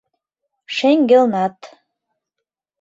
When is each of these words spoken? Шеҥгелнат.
Шеҥгелнат. 0.75 1.59